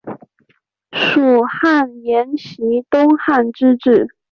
[0.93, 4.07] 蜀汉沿袭东汉之制。